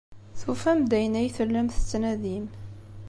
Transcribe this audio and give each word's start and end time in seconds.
Tufam-d 0.39 0.91
ayen 0.97 1.19
ay 1.19 1.29
tellam 1.37 1.67
tettnadim. 1.69 2.45